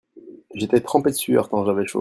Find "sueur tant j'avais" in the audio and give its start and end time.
1.15-1.85